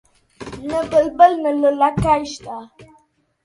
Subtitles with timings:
[0.69, 2.57] نه بلبل نه لولکۍ شته